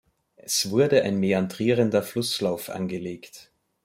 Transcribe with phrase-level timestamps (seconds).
[0.35, 3.51] Es wurde ein mäandrierender Flusslauf angelegt.